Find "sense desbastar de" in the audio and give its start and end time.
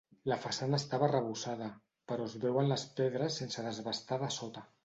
3.43-4.35